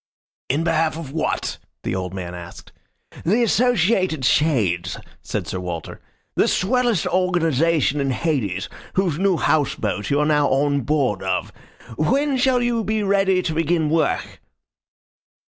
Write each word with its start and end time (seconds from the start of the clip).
"In 0.49 0.63
behalf 0.63 0.97
of 0.97 1.11
what?" 1.11 1.59
the 1.83 1.93
old 1.93 2.11
man 2.11 2.33
asked. 2.33 2.71
"The 3.23 3.43
Associated 3.43 4.25
Shades," 4.25 4.97
said 5.21 5.45
Sir 5.45 5.59
Walter. 5.59 6.01
"The 6.33 6.47
swellest 6.47 7.05
organization 7.05 8.01
in 8.01 8.09
Hades, 8.09 8.67
whose 8.93 9.19
new 9.19 9.37
house 9.37 9.75
boat 9.75 10.09
you 10.09 10.19
are 10.19 10.25
now 10.25 10.47
on 10.47 10.81
board 10.81 11.21
of. 11.21 11.53
When 11.99 12.35
shall 12.37 12.63
you 12.63 12.83
be 12.83 13.03
ready 13.03 13.43
to 13.43 13.53
begin 13.53 13.91
work?" 13.91 14.39